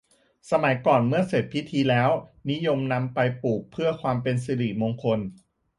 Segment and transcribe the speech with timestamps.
[0.51, 2.09] สมัยก่อนเมื่อเสร็จพิธีแล้ว
[2.51, 5.19] นิยมนำไปปลูกเพื่อความเป็นสิริมงคล